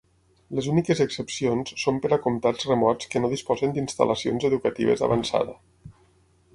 [0.59, 5.59] Les úniques excepcions són per a comtats remots que no disposen d'instal·lacions educatives avançada.